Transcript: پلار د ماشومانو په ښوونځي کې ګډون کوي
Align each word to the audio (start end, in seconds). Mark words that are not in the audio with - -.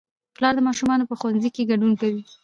پلار 0.35 0.53
د 0.55 0.59
ماشومانو 0.67 1.07
په 1.09 1.15
ښوونځي 1.19 1.49
کې 1.55 1.67
ګډون 1.71 1.93
کوي 2.01 2.23